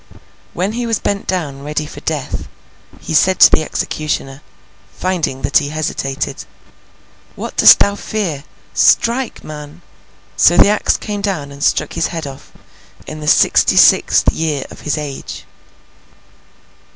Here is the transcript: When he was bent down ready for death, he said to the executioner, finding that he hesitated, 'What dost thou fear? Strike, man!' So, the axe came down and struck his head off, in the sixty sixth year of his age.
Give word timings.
When 0.55 0.71
he 0.71 0.87
was 0.87 0.97
bent 0.97 1.27
down 1.27 1.61
ready 1.61 1.85
for 1.85 1.99
death, 1.99 2.47
he 2.99 3.13
said 3.13 3.39
to 3.39 3.51
the 3.51 3.61
executioner, 3.61 4.41
finding 4.91 5.43
that 5.43 5.59
he 5.59 5.69
hesitated, 5.69 6.43
'What 7.35 7.55
dost 7.55 7.77
thou 7.77 7.93
fear? 7.93 8.43
Strike, 8.73 9.43
man!' 9.43 9.83
So, 10.35 10.57
the 10.57 10.69
axe 10.69 10.97
came 10.97 11.21
down 11.21 11.51
and 11.51 11.63
struck 11.63 11.93
his 11.93 12.07
head 12.07 12.25
off, 12.25 12.51
in 13.05 13.19
the 13.19 13.27
sixty 13.27 13.77
sixth 13.77 14.31
year 14.33 14.65
of 14.71 14.81
his 14.81 14.97
age. 14.97 15.45